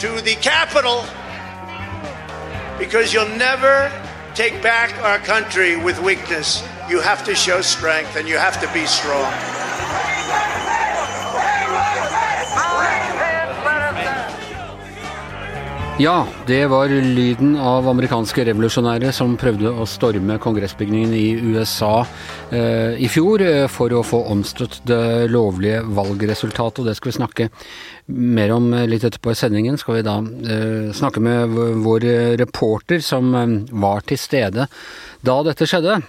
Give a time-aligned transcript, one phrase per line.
[0.00, 1.04] to the capital
[2.78, 3.92] because you'll never
[4.34, 6.66] take back our country with weakness.
[6.88, 9.59] You have to show strength and you have to be strong.
[16.00, 22.06] Ja, det var lyden av amerikanske revolusjonære som prøvde å storme kongressbygningen i USA
[22.48, 27.18] eh, i fjor eh, for å få omstøtt det lovlige valgresultatet, og det skal vi
[27.18, 27.48] snakke
[28.32, 29.76] mer om eh, litt etterpå i sendingen.
[29.76, 31.52] Skal vi da eh, snakke med
[31.84, 32.08] vår
[32.40, 33.54] reporter som eh,
[33.84, 34.70] var til stede
[35.20, 36.00] da dette skjedde.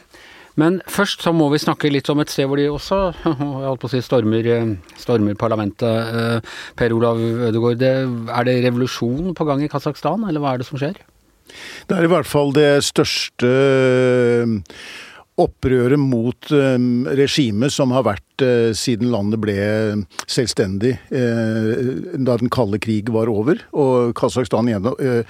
[0.60, 3.84] Men først så må vi snakke litt om et sted hvor de også jeg holdt
[3.84, 5.86] på å si, stormer, eh, stormer parlamentet.
[5.88, 10.68] Eh, per Olav Ødegaard, er det revolusjon på gang i Kasakhstan, eller hva er det
[10.70, 11.00] som skjer?
[11.88, 13.50] Det er i hvert fall det største
[15.42, 16.52] opprøret mot
[17.18, 19.56] regimet som har vært Eh, siden landet ble
[20.30, 21.72] selvstendig eh,
[22.18, 23.60] da den kalde krig var over.
[23.78, 25.22] Og Kasakhstan eh,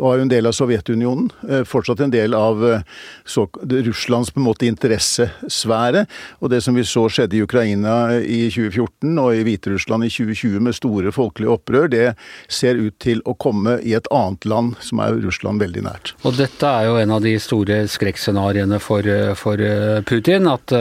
[0.00, 1.30] var jo en del av Sovjetunionen.
[1.68, 6.04] Fortsatt en del av Russlands på en måte interessesfære.
[6.40, 10.66] Og det som vi så skjedde i Ukraina i 2014 og i Hviterussland i 2020
[10.66, 12.06] med store folkelige opprør, det
[12.52, 16.14] ser ut til å komme i et annet land som er Russland veldig nært.
[16.26, 19.06] Og dette er jo en av de store skrekkscenarioene for,
[19.38, 19.62] for
[20.08, 20.72] Putin, at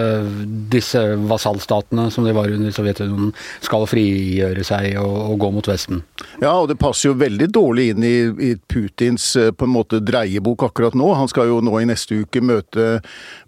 [0.72, 1.04] disse
[1.42, 6.04] vasallstatene som de var under Sovjetunionen, skal frigjøre seg og, og, gå mot Vesten.
[6.42, 10.02] Ja, og det passer jo veldig dårlig inn i, i, Putins eh, på en måte
[10.06, 11.12] dreiebok akkurat nå.
[11.18, 13.02] Han skal jo nå i neste uke møte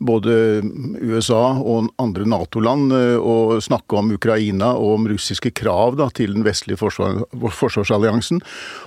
[0.03, 0.63] både
[1.01, 6.35] USA og andre Nato-land eh, og snakke om Ukraina og om russiske krav da, til
[6.37, 7.23] den vestlige forsvar,
[7.61, 8.41] forsvarsalliansen.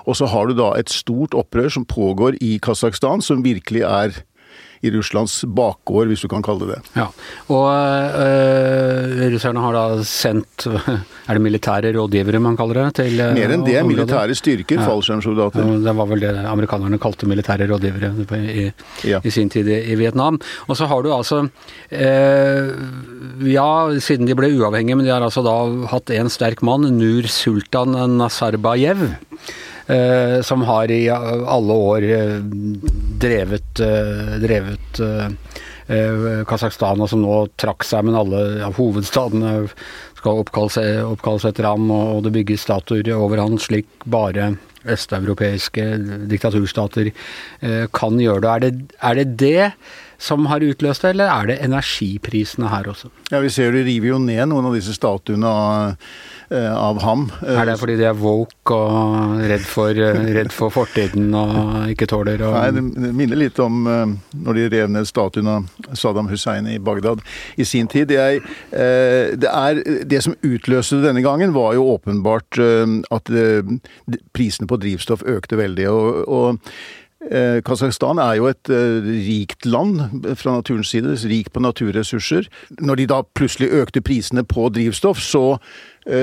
[0.07, 4.25] Og så har du da et stort opprør som pågår i Kasakhstan, som virkelig er
[4.85, 6.81] i Russlands bakgård, hvis du kan kalle det det.
[6.99, 7.07] Ja,
[7.53, 7.67] og
[8.23, 10.67] øh, russerne har da sendt
[11.27, 12.95] Er det militære rådgivere man kaller det?
[13.00, 13.77] til øh, Mer enn det.
[13.81, 13.89] Området?
[13.91, 14.87] Militære styrker, ja.
[14.87, 15.65] fallskjermsoldater.
[15.66, 18.12] Ja, det var vel det amerikanerne kalte militære rådgivere
[18.47, 18.69] i,
[19.09, 19.21] ja.
[19.25, 20.39] i sin tid i, i, Vietnam.
[20.69, 21.47] Og så har du altså
[21.91, 22.72] øh,
[23.47, 23.69] Ja,
[24.00, 25.56] siden de ble uavhengige, men de har altså da
[25.91, 29.09] hatt en sterk mann, Nur Sultan Nazarbayev.
[29.86, 32.38] Eh, som har i alle år eh,
[33.22, 35.02] drevet, eh, drevet
[36.50, 39.69] Kasakhstan, og som nå trakk seg, men alle ja, hovedstadene
[40.19, 45.84] skal oppkalles, oppkalles etter ham, og det bygges statuer over han slik bare østeuropeiske
[46.26, 47.12] diktaturstater
[47.94, 48.50] kan gjøre det.
[48.50, 49.70] Er det er det, det
[50.19, 53.10] som har utløst det, eller er det energiprisene her også?
[53.31, 55.97] Ja, Vi ser de river jo ned noen av disse statuene av,
[56.50, 57.31] eh, av ham.
[57.43, 62.09] Er det fordi de er woke og redd for, eh, redd for fortiden og ikke
[62.09, 66.28] tåler å Nei, det minner litt om eh, når de rev ned statuen av Saddam
[66.28, 67.21] Hussein i Bagdad
[67.56, 68.09] i sin tid.
[68.09, 72.59] Det, er, det, er, det som utløste det denne gangen, var jo åpenbart
[73.10, 73.33] at
[74.33, 75.88] prisene på drivstoff økte veldig.
[75.91, 76.60] og, og
[77.26, 82.47] Eh, Kasakhstan er jo et eh, rikt land fra naturens side, rikt på naturressurser.
[82.78, 85.56] Når de da plutselig økte prisene på drivstoff, så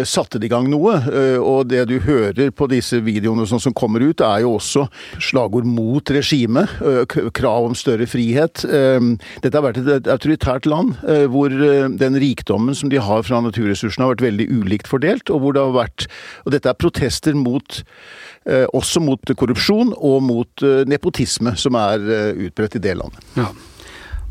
[0.08, 0.96] satte det i gang noe.
[1.44, 4.86] Og det du hører på disse videoene sånn som kommer ut, er jo også
[5.22, 6.72] slagord mot regimet.
[7.36, 8.64] Krav om større frihet.
[8.64, 10.96] Dette har vært et autoritært land
[11.34, 15.58] hvor den rikdommen som de har fra naturressursene har vært veldig ulikt fordelt, og hvor
[15.58, 16.08] det har vært
[16.46, 17.84] Og dette er protester mot
[18.44, 23.30] Eh, også mot korrupsjon og mot eh, nepotisme, som er eh, utbredt i det landet.
[23.40, 23.48] Ja.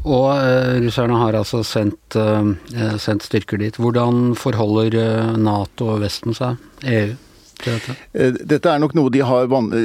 [0.03, 3.77] Og uh, russerne har altså sendt, uh, sendt, styrker dit.
[3.79, 7.13] Hvordan forholder Nato og Vesten seg, EU?
[7.63, 7.95] Dette?
[8.51, 9.21] dette er nok noe de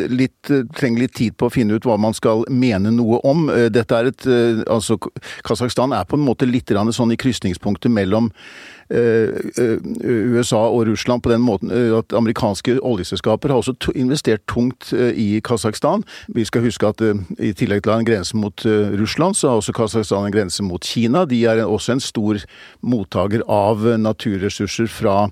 [0.09, 3.44] litt, trenger litt tid på å finne ut hva man skal mene noe om.
[3.69, 4.25] Dette er et,
[4.66, 4.97] altså
[5.45, 11.23] Kasakhstan er på en måte litt sånn i krysningspunktet mellom Eh, eh, USA og Russland
[11.23, 16.03] på den måten eh, at amerikanske oljeselskaper har også investert tungt i Kasakhstan.
[16.33, 19.61] Vi skal huske at i tillegg til å ha en grense mot Russland, så har
[19.61, 21.25] også Kasakhstan en grense mot Kina.
[21.25, 22.39] De er også en stor
[22.81, 25.27] mottaker av naturressurser fra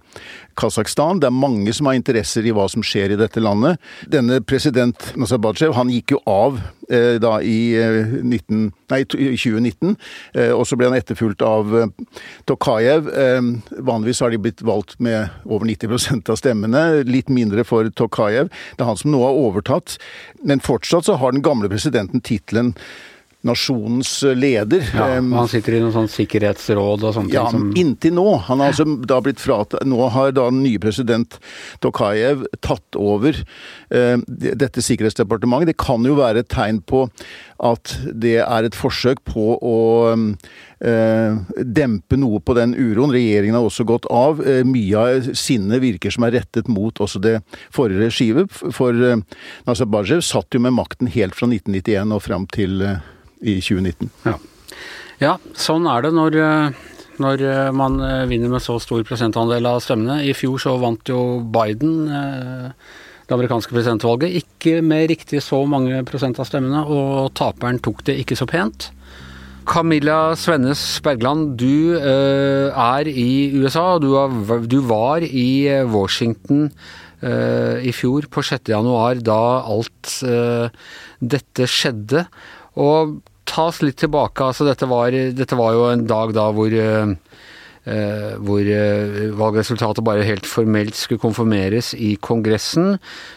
[0.60, 1.20] Kasakhstan.
[1.20, 3.80] Det er mange som har interesser i hva som skjer i dette landet.
[4.12, 6.75] Denne president Nazarbayev han gikk jo av eh,
[7.22, 9.96] da i, eh, 19, nei, 2019,
[10.34, 11.88] eh, og så ble han etterfulgt av eh,
[12.50, 13.10] Tokayev.
[13.10, 13.42] Eh,
[13.86, 18.52] vanligvis har de blitt valgt med over 90% av stemmene, litt mindre for Tokayev.
[18.76, 19.98] Det er han som nå har overtatt,
[20.46, 22.76] men fortsatt så har den gamle presidenten tittelen
[23.46, 24.84] nasjonens leder.
[24.96, 27.70] Ja, Han sitter i noe sånn sikkerhetsråd og sånne ja, ting?
[27.70, 28.28] Ja, inntil nå.
[28.50, 31.38] Han har altså da blitt fratatt Nå har da den nye president
[31.84, 35.74] Tokayev tatt over eh, dette sikkerhetsdepartementet.
[35.74, 37.06] Det kan jo være et tegn på
[37.64, 39.78] at det er et forsøk på å
[40.12, 43.14] eh, dempe noe på den uroen.
[43.16, 44.42] Regjeringen har også gått av.
[44.44, 47.38] Eh, mye av sinnet virker som er rettet mot også det
[47.74, 48.52] forrige regimet.
[48.76, 49.24] For eh,
[49.70, 53.12] Nazarbajev satt jo med makten helt fra 1991 og fram til eh,
[53.46, 54.12] i 2019.
[54.26, 54.36] Ja.
[55.22, 56.84] ja, sånn er det når eh,
[57.22, 60.20] når eh, man vinner med så stor prosentandel av stemmene.
[60.28, 64.36] I fjor så vant jo Biden det amerikanske presidentvalget.
[64.44, 68.90] Ikke med riktig så mange prosent av stemmene, og taperen tok det ikke så pent.
[69.66, 73.96] Camilla Svennes Bergland, du er i USA.
[73.98, 76.68] Du, har, du var i Washington
[77.26, 78.70] i fjor, på 6.
[78.70, 80.20] januar, da alt
[81.34, 82.28] dette skjedde.
[82.78, 84.44] Og ta oss litt tilbake.
[84.44, 86.74] altså Dette var, dette var jo en dag da hvor
[87.86, 92.96] Eh, hvor eh, valgresultatet bare helt formelt skulle konfirmeres i Kongressen.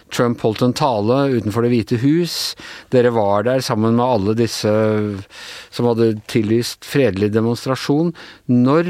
[0.09, 2.57] Trump holdt en tale utenfor Det hvite hus.
[2.89, 4.73] Dere var der sammen med alle disse
[5.69, 8.15] som hadde tillyst fredelig demonstrasjon.
[8.49, 8.89] Når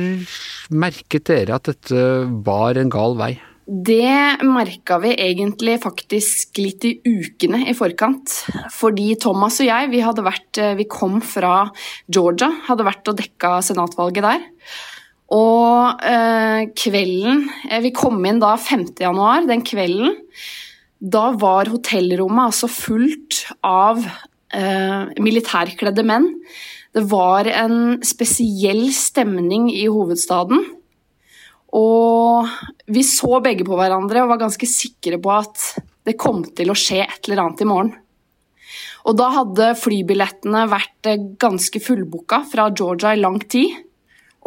[0.71, 2.07] merket dere at dette
[2.47, 3.35] var en gal vei?
[3.69, 8.33] Det merka vi egentlig faktisk litt i ukene i forkant.
[8.73, 11.67] Fordi Thomas og jeg, vi, vært, vi kom fra
[12.09, 14.47] Georgia, hadde vært og dekka senatvalget der.
[15.37, 18.95] Og eh, kvelden eh, Vi kom inn da 5.
[19.05, 20.17] januar, den kvelden.
[20.99, 26.33] Da var hotellrommet altså fullt av eh, militærkledde menn.
[26.97, 30.65] Det var en spesiell stemning i hovedstaden.
[31.77, 32.49] Og
[32.89, 35.65] vi så begge på hverandre og var ganske sikre på at
[36.09, 37.93] det kom til å skje et eller annet i morgen.
[39.09, 43.77] Og da hadde flybillettene vært eh, ganske fullbooka fra Georgia i lang tid.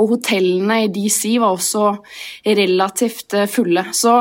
[0.01, 1.88] Og hotellene i DC var også
[2.45, 3.88] relativt eh, fulle.
[3.94, 4.19] Så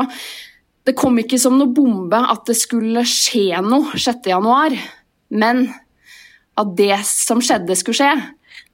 [0.87, 4.77] det kom ikke som noe bombe at det skulle skje noe 6.1,
[5.37, 5.67] men
[6.59, 8.13] at det som skjedde, skulle skje.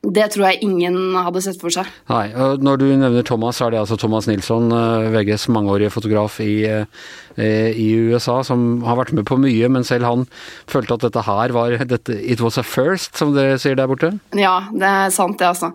[0.06, 1.88] Det tror jeg ingen hadde sett for seg.
[2.12, 5.92] Nei, og Når du nevner Thomas, så er det altså Thomas Nilsson, eh, VGs mangeårige
[5.92, 10.28] fotograf i, eh, i, USA, som har vært med på mye, men selv han
[10.70, 14.14] følte at dette her var dette, It was a first, som dere sier der borte?
[14.38, 15.74] Ja, det er sant det, altså.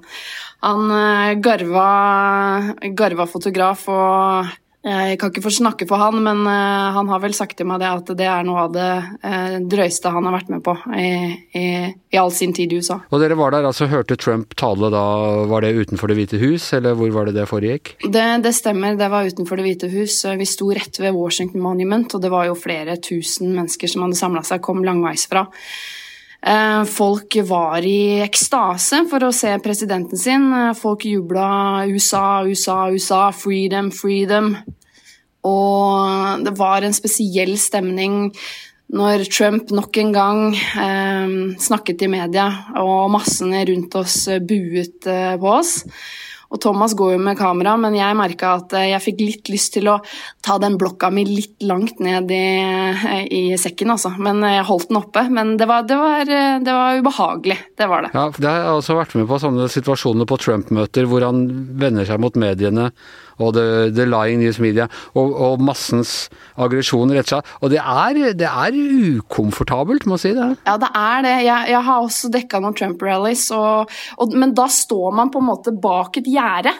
[0.63, 4.47] Han eh, garva, garva fotograf og
[4.83, 7.79] jeg kan ikke få snakke for han, men uh, han har vel sagt til meg
[7.79, 8.89] det at det er noe av det
[9.23, 11.13] uh, drøyeste han har vært med på i,
[11.55, 12.99] i, i, all sin tid i USA.
[13.15, 15.05] Og dere var der, altså hørte Trump tale da,
[15.51, 17.95] var det utenfor Det hvite hus, eller hvor var det det foregikk?
[18.03, 20.19] Det, det stemmer, det var utenfor Det hvite hus.
[20.43, 24.19] Vi sto rett ved Washington Monument, og det var jo flere tusen mennesker som hadde
[24.19, 25.47] samla seg, kom langveisfra.
[26.43, 30.49] Eh, folk var i ekstase for å se presidenten sin.
[30.53, 34.57] Eh, folk jubla 'USA, USA, USA', 'freedom, freedom'.
[35.45, 38.33] Og det var en spesiell stemning
[38.93, 45.37] når Trump nok en gang eh, snakket i media, og massene rundt oss buet eh,
[45.37, 45.85] på oss.
[46.53, 49.73] Og Thomas går jo med kamera, men jeg merka at eh, jeg fikk litt lyst
[49.79, 49.97] til å
[50.45, 54.13] ta den blokka mi litt langt ned i, eh, i sekken, altså.
[54.21, 55.25] Men jeg holdt den oppe.
[55.33, 57.59] Men det var, det, var, eh, det var, ubehagelig.
[57.81, 58.13] Det var det.
[58.13, 61.47] Ja, har jeg også vært med på sånne situasjoner på Trump-møter hvor han
[61.81, 62.91] vender seg mot mediene
[63.39, 66.29] og the, the lying news media, og, og massens
[66.61, 67.53] aggresjon retter seg.
[67.63, 68.79] Og det er, det er,
[69.23, 70.49] ukomfortabelt, må jeg si det.
[70.67, 71.35] Ja, det er det.
[71.47, 73.47] Jeg, jeg har også dekka noen Trump-rallys,
[74.37, 76.75] men da står man på en måte bak et gjerde.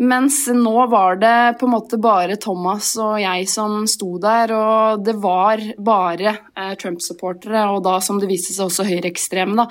[0.00, 5.04] Mens nå var det på en måte bare Thomas og jeg som sto der, og
[5.04, 9.68] det var bare eh, Trump-supportere, og da som det viste seg også høyreekstreme, da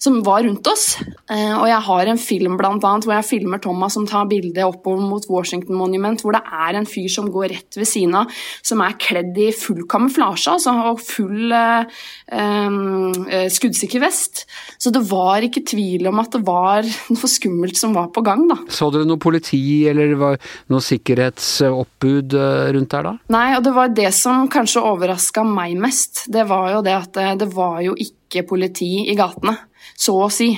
[0.00, 0.94] som var rundt oss.
[1.30, 4.64] Eh, og jeg har en film blant annet, hvor jeg filmer Thomas som tar bilde
[4.64, 8.32] oppover mot Washington Monument, hvor det er en fyr som går rett ved siden av,
[8.64, 12.00] som er kledd i full kamuflasje altså, og full eh,
[12.32, 14.46] eh, skuddsikker vest.
[14.80, 18.46] Så det var ikke tvil om at det var noe skummelt som var på gang.
[18.48, 18.56] da.
[18.72, 23.16] Så dere noe politi eller noe sikkerhetsoppbud eh, rundt der da?
[23.36, 26.24] Nei, og det var det som kanskje overraska meg mest.
[26.32, 29.58] Det var jo det at det, det var jo ikke politi i gatene
[29.98, 30.52] så å si.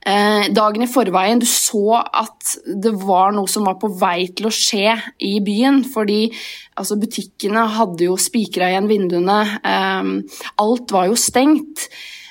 [0.00, 4.48] Eh, dagen i forveien du så at det var noe som var på vei til
[4.48, 4.94] å skje
[5.28, 5.82] i byen.
[5.92, 6.22] Fordi
[6.80, 9.40] altså, butikkene hadde jo spikra igjen vinduene.
[9.60, 11.90] Eh, alt var jo stengt.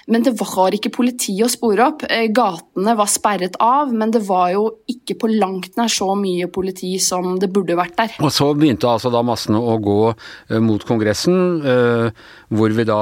[0.09, 2.03] Men det var ikke politi å spore opp.
[2.09, 6.47] Eh, gatene var sperret av, men det var jo ikke på langt nær så mye
[6.51, 8.15] politi som det burde vært der.
[8.25, 12.09] Og så begynte altså da massene å gå uh, mot Kongressen, uh,
[12.49, 12.99] hvor vi da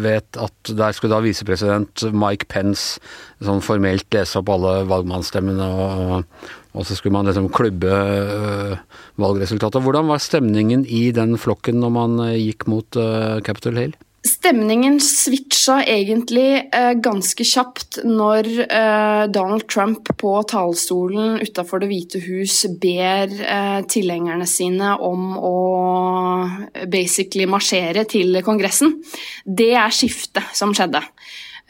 [0.00, 3.02] vet at der skulle da visepresident Mike Pence
[3.44, 7.98] sånn formelt lese opp alle valgmannsstemmene, og, og, så skulle man liksom klubbe
[9.20, 9.84] valgresultatet.
[9.84, 12.96] Hvordan var stemningen i den flokken når man gikk mot
[13.44, 13.94] Capitol Hill?
[14.22, 22.20] Stemningen switcha egentlig eh, ganske kjapt når eh, Donald Trump på talerstolen utafor Det hvite
[22.22, 25.56] hus ber eh, tilhengerne sine om å
[26.86, 28.94] basically marsjere til Kongressen.
[29.42, 31.02] Det er skiftet som skjedde.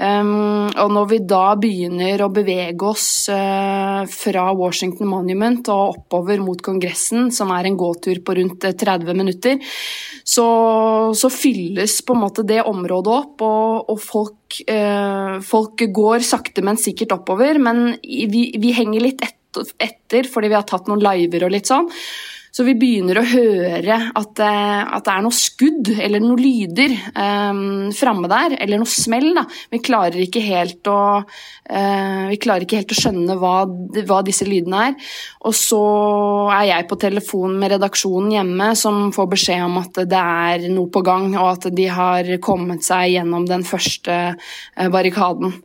[0.02, 6.59] Og når vi da begynner å bevege oss uh, fra Washington Monument og oppover mot
[6.64, 9.76] Kongressen, som er en gåtur på rundt 30 eh, minutter,
[10.25, 10.47] så,
[11.14, 16.66] så fylles på en måte det området opp, og, og folk, uh, folk, går sakte,
[16.66, 17.62] men sikkert oppover.
[17.62, 21.90] Men vi, vi henger litt etter fordi vi har tatt noen liver og litt sånn.
[22.52, 27.62] Så vi begynner å høre at, at det er noe skudd eller noen lyder um,
[27.97, 29.30] framme der, eller noe smell.
[29.38, 29.47] Da.
[29.73, 33.54] Vi klarer ikke helt å, uh, ikke helt å skjønne hva,
[34.04, 35.11] hva, disse lydene er.
[35.49, 35.80] Og så
[36.59, 40.92] er jeg på telefon med redaksjonen hjemme som får beskjed om at det er noe
[40.92, 44.18] på gang, og at de har kommet seg gjennom den første
[44.92, 45.56] barrikaden.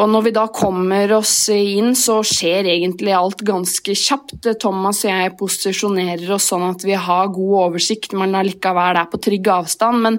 [0.00, 4.48] Og når vi da kommer oss inn, så skjer egentlig alt ganske kjapt.
[4.62, 9.20] Thomas og jeg posisjonerer oss sånn at vi har god oversikt, men allikevel er på
[9.20, 10.00] trygg avstand.
[10.06, 10.16] Men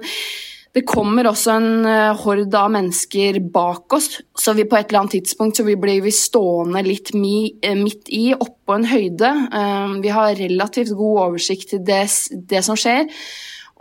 [0.72, 4.06] det kommer også en eh, horde av mennesker bak oss,
[4.38, 8.30] så vi på et eller annet tidspunkt så blir vi stående litt mi, midt i,
[8.32, 9.32] oppå en høyde.
[9.52, 12.06] Eh, vi har relativt god oversikt til det,
[12.48, 13.10] det som skjer.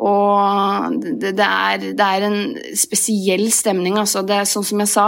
[0.02, 4.00] Og det, det, er, det, er, en spesiell stemning.
[4.02, 4.26] Altså.
[4.26, 5.08] Det er sånn som jeg sa,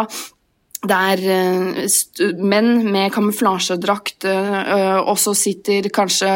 [0.90, 6.30] der uh, menn med kamuflasjedrakt, også og så sitter kanskje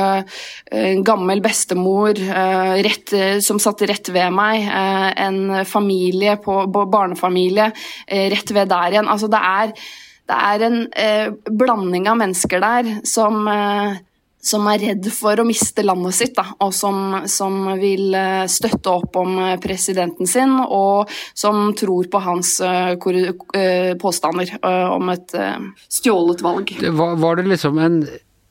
[0.75, 2.17] en gammel bestemor
[2.85, 3.13] rett,
[3.43, 7.71] som satt rett ved meg, en familie på, barnefamilie
[8.07, 9.09] rett ved der igjen.
[9.11, 9.73] Altså det er,
[10.29, 10.79] det er en
[11.57, 13.49] blanding av mennesker der som
[14.41, 18.93] som er redd for å miste landet sitt, da, og som, som, vil eh, støtte
[18.93, 22.95] opp om eh, presidenten sin, og som tror på hans uh,
[24.01, 24.53] påstander
[24.93, 25.33] om et
[25.91, 26.71] stjålet valg.
[26.81, 27.99] Var, var det liksom en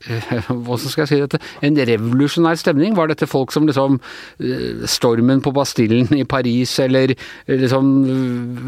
[0.66, 1.40] Hvordan skal jeg si dette?
[1.66, 2.94] En revolusjonær stemning?
[2.96, 3.98] Var dette folk som liksom
[4.40, 7.92] eh, Stormen på Bastillen i Paris, eller eh, liksom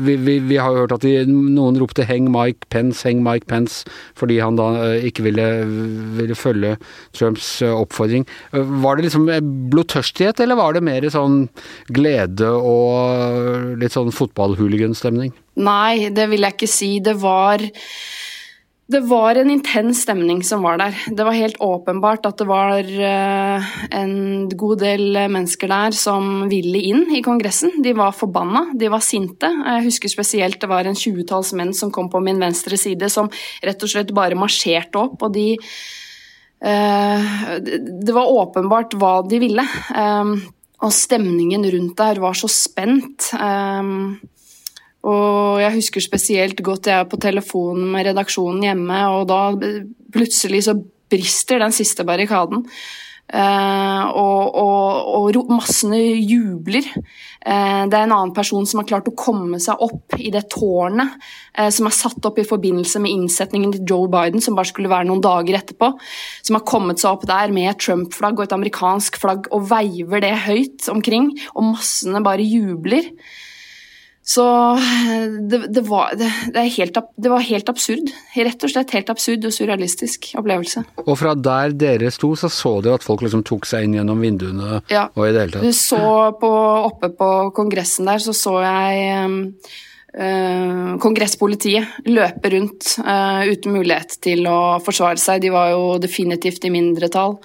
[0.06, 3.46] Vi, vi, vi har jo hørt at de, noen ropte 'heng Mike Pence', 'heng Mike
[3.50, 3.84] Pence',
[4.18, 5.46] fordi han da eh, ikke ville,
[6.18, 6.76] ville følge
[7.16, 8.26] Trumps oppfordring.
[8.52, 9.28] Var det liksom
[9.70, 11.48] blodtørstighet, eller var det mer sånn
[11.94, 15.32] glede og litt sånn fotballhooliganstemning?
[15.58, 16.90] Nei, det vil jeg ikke si.
[17.02, 17.62] Det var
[18.88, 20.94] det var en intens stemning som var der.
[21.12, 24.14] Det var helt åpenbart at det var uh, en
[24.48, 27.82] god del mennesker der som ville inn i Kongressen.
[27.84, 29.50] De var forbanna, de var sinte.
[29.52, 33.28] Jeg husker spesielt det var en tjuetalls menn som kom på min venstre side, som
[33.60, 35.50] rett og slett bare marsjerte opp, og de
[36.64, 37.28] uh,
[37.60, 39.68] Det var åpenbart hva de ville.
[39.92, 40.38] Um,
[40.80, 43.34] og stemningen rundt der var så spent.
[45.06, 49.42] Og jeg husker spesielt godt jeg er på telefonen med redaksjonen hjemme, og da
[50.14, 50.74] plutselig så
[51.08, 52.64] brister den siste barrikaden.
[53.28, 56.86] Uh, og, og, og, massene jubler.
[57.44, 60.46] Uh, det er en annen person som har klart å komme seg opp i det
[60.54, 61.18] tårnet
[61.58, 64.88] uh, som er satt opp i forbindelse med innsetningen til Joe Biden, som bare skulle
[64.88, 65.90] være noen dager etterpå.
[66.40, 70.24] Som har kommet seg opp der med et Trump-flagg og et amerikansk flagg og veiver
[70.24, 73.12] det høyt omkring, og massene bare jubler.
[74.28, 74.44] Så
[75.48, 76.28] det, det, var, det,
[76.76, 78.10] helt, det, var, helt, absurd.
[78.36, 80.84] Rett og slett helt absurd og surrealistisk opplevelse.
[81.06, 84.20] Og fra der dere sto, så så dere at folk liksom tok seg inn gjennom
[84.20, 84.82] vinduene?
[84.92, 85.06] Ja.
[85.14, 85.64] og i det hele tatt?
[85.64, 86.02] Du så
[86.40, 86.52] på,
[86.90, 89.54] oppe på kongressen der, så så jeg
[90.08, 95.42] Uh, kongresspolitiet løpe rundt uh, uten mulighet til å forsvare seg.
[95.44, 97.36] De var jo definitivt i mindretall.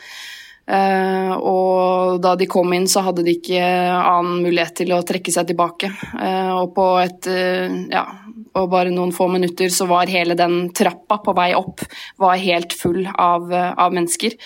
[0.63, 5.33] Uh, og da de kom inn, så hadde de ikke annen mulighet til å trekke
[5.35, 5.89] seg tilbake.
[6.15, 8.05] Uh, og på et uh, ja,
[8.53, 11.83] på bare noen få minutter så var hele den trappa på vei opp
[12.21, 14.37] var helt full av, av mennesker.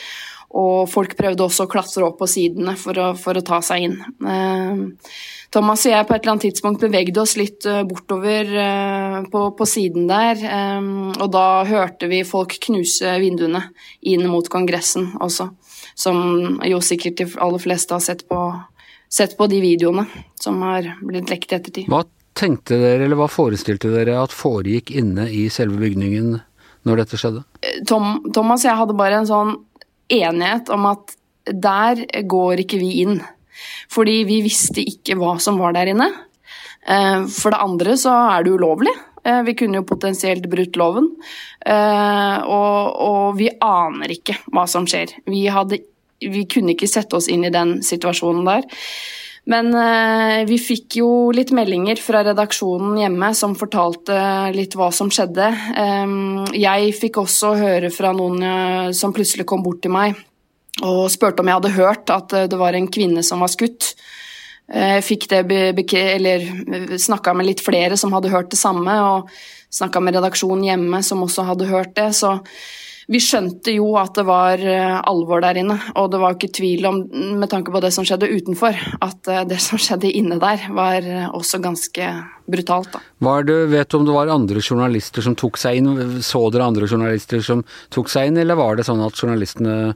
[0.57, 3.83] Og folk prøvde også å klatre opp på sidene for å, for å ta seg
[3.83, 3.97] inn.
[5.53, 8.47] Thomas og jeg på et eller annet tidspunkt bevegde oss litt bortover
[9.27, 10.39] på, på siden der.
[11.19, 13.65] og da hørte vi folk knuse vinduene
[14.07, 15.51] inn mot Kongressen også
[15.97, 18.41] som jo sikkert de aller fleste har sett på,
[19.09, 20.05] sett på de videoene
[20.39, 21.89] som har blitt lekt i ettertid.
[21.89, 22.03] Hva
[22.37, 26.35] tenkte dere, eller hva forestilte dere at foregikk inne i selve bygningen
[26.87, 27.41] når dette skjedde?
[27.89, 29.55] Tom, Thomas og jeg hadde bare en sånn
[30.13, 33.17] enighet om at der går ikke vi inn.
[33.91, 36.11] Fordi vi visste ikke hva som var der inne.
[36.87, 38.93] Eh, for det andre så er det ulovlig.
[39.27, 41.11] Eh, vi kunne jo potensielt brutt loven.
[41.65, 45.17] Eh, og, og vi aner ikke hva som skjer.
[45.27, 45.81] Vi, hadde,
[46.23, 48.67] vi kunne ikke sette oss inn i den situasjonen der.
[49.47, 54.17] Men eh, vi fikk jo litt meldinger fra redaksjonen hjemme som fortalte
[54.55, 55.51] litt hva som skjedde.
[56.55, 60.19] Jeg fikk også høre fra noen som plutselig kom bort til meg
[60.85, 63.95] og spurte om jeg hadde hørt at det var en kvinne som var skutt.
[64.67, 69.31] Jeg fikk det eller snakka med litt flere som hadde hørt det samme, og
[69.73, 72.09] snakka med redaksjonen hjemme som også hadde hørt det.
[72.17, 72.35] Så
[73.07, 76.89] vi skjønte jo at det var eh, alvor der inne, og det var ikke tvil
[76.89, 76.97] om,
[77.39, 81.07] med tanke på det som skjedde utenfor, at eh, det som skjedde inne der, var
[81.07, 82.09] eh, også ganske
[82.51, 82.91] brutalt.
[82.91, 83.03] Da.
[83.23, 86.19] Var det, vet du om det var andre journalister som tok seg inn?
[86.19, 87.63] Så dere andre journalister som
[87.95, 89.93] tok seg inn, eller var det sånn at journalistene Eh,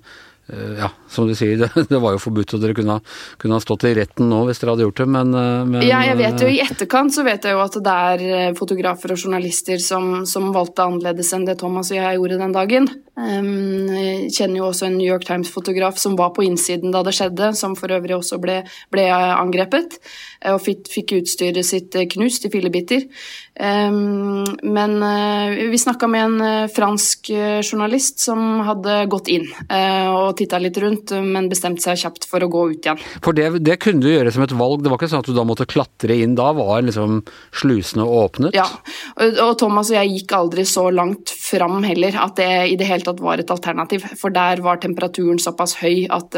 [0.52, 2.98] ja, som du sier, det, det, var jo forbudt, og dere kunne,
[3.42, 6.02] kunne, ha stått i retten nå hvis dere hadde gjort det, men, eh, men, Ja,
[6.10, 9.22] jeg vet jo i etterkant så vet jeg jo at det er eh, fotografer og
[9.22, 12.92] journalister som, som valgte annerledes enn det Thomas og jeg gjorde den dagen.
[13.22, 17.52] Jeg kjenner jo også en New York Times-fotograf som var på innsiden da det skjedde,
[17.60, 18.62] som for øvrig også ble,
[18.94, 20.00] ble angrepet,
[20.50, 23.06] og fikk, utstyret sitt knust i fillebiter.
[23.62, 27.30] Um, men uh, vi snakka med en fransk
[27.62, 32.50] journalist som hadde gått inn og titta litt rundt, men bestemte seg kjapt for å
[32.52, 33.02] gå ut igjen.
[33.24, 35.36] For det, det, kunne du gjøre som et valg, det var ikke sånn at du
[35.36, 36.36] da måtte klatre inn?
[36.38, 37.22] Da var liksom
[37.62, 38.56] slusene åpnet?
[38.58, 38.68] Ja,
[39.22, 43.06] og, Thomas og jeg gikk aldri så langt fram heller at det i det hele
[43.06, 44.08] tatt var et alternativ.
[44.20, 46.38] For der var temperaturen såpass høy at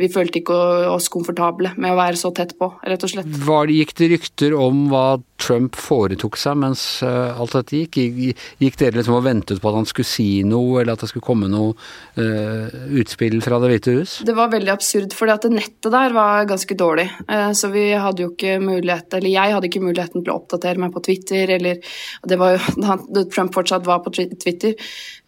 [0.00, 0.58] vi følte ikke
[0.90, 3.28] oss komfortable med å være så tett på, rett og slett.
[3.46, 5.04] Var det, gikk det rykter om hva
[5.40, 7.98] Trump foretok seg mens uh, alt dette gikk?
[8.60, 11.26] Gikk, dere liksom og ventet på at han skulle si noe, eller at det skulle
[11.26, 11.72] komme noe
[12.18, 12.68] uh,
[13.00, 14.16] utspill fra Det hvite hus?
[14.26, 17.08] Det var veldig absurd, for nettet der var ganske dårlig.
[17.24, 20.82] Uh, så vi hadde jo ikke mulighet, eller jeg hadde ikke muligheten til å oppdatere
[20.82, 21.80] meg på Twitter, eller
[22.26, 24.76] Det var jo da Trump fortsatt var på Twitter.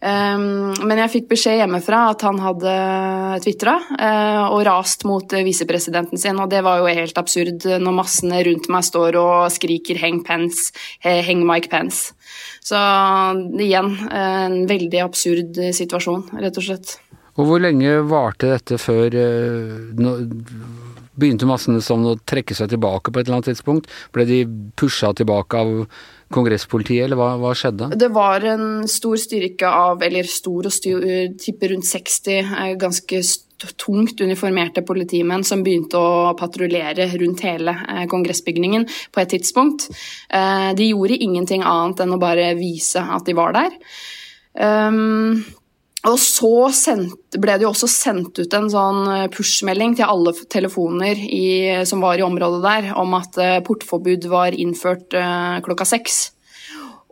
[0.03, 2.73] Um, men jeg fikk beskjed hjemmefra at han hadde
[3.43, 3.75] tvitra
[4.53, 8.85] og rast mot visepresidenten sin, og det var jo helt absurd når massene rundt meg
[8.85, 12.11] står og skriker 'heng Pence', 'heng Mike Pence'.
[12.63, 12.77] Så
[13.59, 16.97] igjen, en veldig absurd situasjon, rett og slett.
[17.33, 20.19] Og hvor lenge varte dette før uh,
[21.13, 23.89] Begynte massene sånn å trekke seg tilbake på et eller annet tidspunkt?
[24.15, 24.39] Ble de
[24.79, 25.83] pusha tilbake av
[26.33, 27.91] kongresspolitiet, eller hva, hva, skjedde?
[28.01, 31.05] Det var en stor styrke av, eller stor og styr,
[31.37, 33.21] tipper rundt 60 ganske ganske
[33.79, 39.89] tungt uniformerte politimenn som begynte å patruljere rundt hele eh, kongressbygningen på et tidspunkt.
[40.77, 43.75] De gjorde ingenting annet enn å bare vise at de var der.
[44.53, 45.43] Um,
[46.03, 50.33] og så sendt, ble det jo også sendt ut en sånn eh, push-melding til alle
[50.51, 51.45] telefoner i,
[51.87, 55.15] som var i området der, om at eh, portforbud var innført
[55.63, 56.32] klokka seks.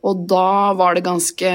[0.08, 1.52] Og da var det ganske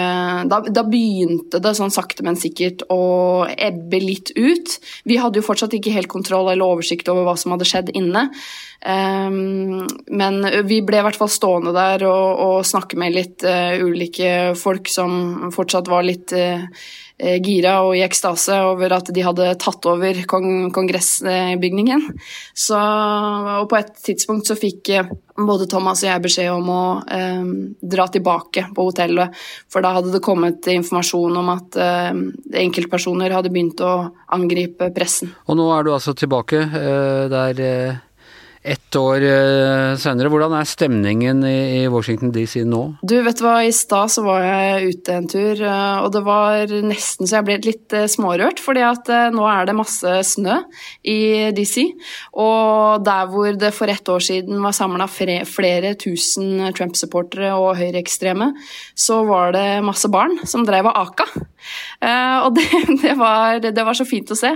[0.50, 4.76] da, da, begynte det sånn sakte, men sikkert å ebbe litt ut.
[5.08, 8.28] Vi hadde jo fortsatt ikke helt kontroll eller oversikt over hva som hadde skjedd inne.
[8.86, 13.74] Um, men vi ble i hvert fall stående der og, og snakke med litt uh,
[13.82, 16.68] ulike folk som fortsatt var litt uh,
[17.16, 22.10] gira og i ekstase over at de hadde tatt over kong kongressbygningen.
[22.54, 26.82] Så, og på et tidspunkt så fikk eh, både Thomas og jeg beskjed om å
[27.12, 27.44] eh,
[27.82, 29.36] dra tilbake på hotellet,
[29.72, 32.10] for da hadde det kommet informasjon om at eh,
[32.64, 33.94] enkeltpersoner hadde begynt å
[34.36, 35.34] angripe pressen.
[35.46, 38.02] Og nå er du altså tilbake eh, der eh,
[38.66, 40.30] ett år uh, senere.
[40.32, 42.82] Hvordan er stemningen i, Washington DC nå?
[43.06, 46.74] Du, vet hva, i stad så var jeg ute en tur, uh, og det var
[46.86, 48.62] nesten så jeg ble litt uh, smårørt.
[48.62, 50.58] fordi at nå er det masse snø
[51.06, 51.84] i DC.
[52.42, 58.50] Og der hvor det for ett år siden var samla flere tusen Trump-supportere og høyreekstreme,
[58.98, 61.28] så var det masse barn som drev og aka.
[61.36, 62.66] og det,
[63.02, 64.52] det, var, det, var, så fint å se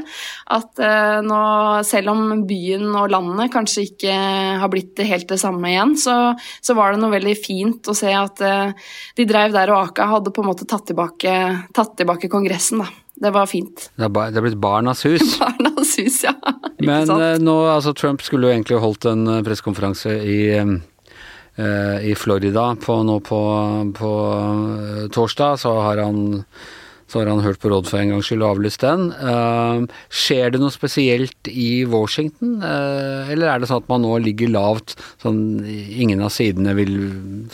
[0.57, 0.83] at
[1.27, 1.40] nå,
[1.87, 4.16] selv om byen og landet kanskje ikke ikke
[4.62, 6.16] har blitt helt det samme igjen, så,
[6.64, 8.72] så var det noe veldig fint å se at uh,
[9.18, 11.36] de drev der og Aka hadde på en måte tatt tilbake,
[11.76, 12.82] tatt tilbake Kongressen.
[12.84, 12.88] da.
[13.20, 13.90] Det var fint.
[14.00, 15.36] Det er blitt Barnas hus?
[15.42, 16.32] Barnas hus, ja.
[16.88, 20.40] Men uh, nå, altså Trump skulle jo egentlig holdt en uh, pressekonferanse i
[21.60, 23.38] i Florida på, nå på,
[23.92, 24.10] på
[25.12, 26.22] torsdag, så har han
[27.11, 29.09] så har han hørt på råd for en gangs skyld og avlyst den.
[29.18, 29.83] Uh,
[30.14, 34.53] skjer det noe spesielt i Washington, uh, eller er det sånn at man nå ligger
[34.55, 36.94] lavt, sånn ingen av sidene vil,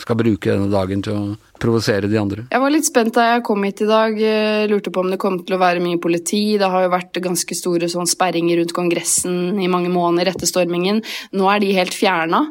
[0.01, 1.25] skal bruke denne dagen til å
[1.57, 2.45] provosere de andre.
[2.51, 4.19] Jeg var litt spent da jeg kom hit i dag.
[4.69, 6.41] Lurte på om det kom til å være mye politi.
[6.61, 11.01] Det har jo vært ganske store sånn sperringer rundt Kongressen i mange måneder etter stormingen.
[11.33, 12.43] Nå er de helt fjerna.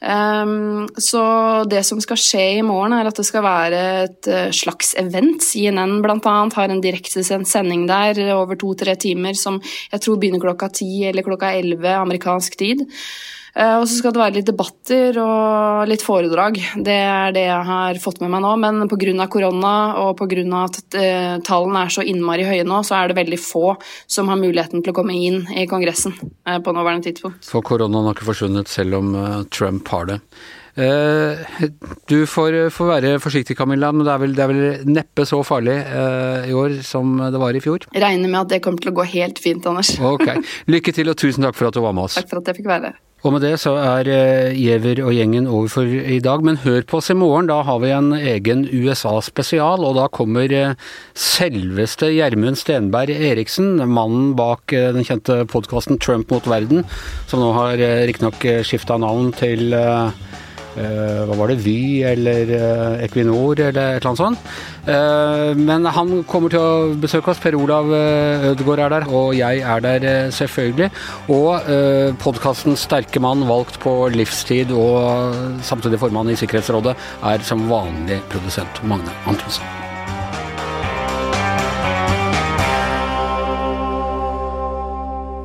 [0.00, 1.22] Um, så
[1.68, 5.44] det som skal skje i morgen, er at det skal være et eh, slags event.
[5.44, 6.36] CNN bl.a.
[6.58, 11.26] har en direktesendt sending der over to-tre timer som jeg tror begynner klokka ti eller
[11.26, 12.86] klokka elleve amerikansk tid.
[13.54, 16.60] Eh, og så skal det være litt debatter og litt foredrag.
[16.86, 18.52] Det er det jeg har fått med meg nå.
[18.62, 19.26] Men pga.
[19.32, 20.44] korona og pga.
[20.60, 23.74] at eh, tallene er så innmari høye nå, så er det veldig få
[24.06, 26.14] som har muligheten til å komme inn i Kongressen
[26.46, 27.44] eh, på nåværende tidspunkt.
[27.50, 29.12] For koronaen har ikke forsvunnet selv om
[29.50, 30.20] Trump har det.
[30.76, 35.42] Du får, får, være forsiktig, Camilla, men det er vel, det er vel neppe så
[35.46, 35.76] farlig
[36.46, 37.88] i år som det var i fjor?
[37.90, 39.96] Regner med at det kommer til å gå helt fint, Anders.
[40.14, 40.30] Ok.
[40.70, 42.18] Lykke til, og tusen takk for at du var med oss.
[42.18, 42.98] Takk for at jeg fikk være her.
[43.20, 46.80] Og med det så er eh, Giæver og gjengen over for i dag, men hør
[46.88, 47.50] på oss i morgen.
[47.50, 50.72] Da har vi en egen USA-spesial, og da kommer eh,
[51.12, 56.86] selveste Gjermund Stenberg Eriksen, mannen bak eh, den kjente podkasten Trump mot verden,
[57.28, 59.68] som nå har riktignok skifta navn til
[60.76, 64.44] hva var det, Vy eller uh, Equinor eller et eller annet sånt.
[64.86, 67.42] Uh, men han kommer til å besøke oss.
[67.42, 70.90] Per Olav Ødegaard er der, og jeg er der selvfølgelig.
[71.32, 77.66] Og uh, podkasten Sterke mann, valgt på livstid og samtidig formann i Sikkerhetsrådet, er som
[77.70, 79.66] vanlig produsent Magne Antonsen.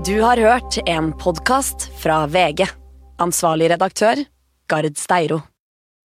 [0.06, 2.68] Du har hørt en podkast fra VG.
[3.18, 4.22] Ansvarlig redaktør
[4.68, 5.55] Gard Steiro.